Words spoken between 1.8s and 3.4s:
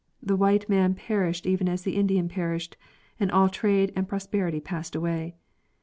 the Indian perished, and